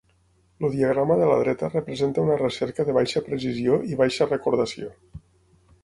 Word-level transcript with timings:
El 0.67 0.71
diagrama 0.75 1.17
de 1.19 1.27
la 1.31 1.35
dreta 1.41 1.69
representa 1.75 2.25
una 2.29 2.39
recerca 2.41 2.87
de 2.91 2.97
baixa 2.99 3.25
precisió 3.29 3.79
i 3.93 4.01
baixa 4.03 4.29
recordació. 4.35 4.95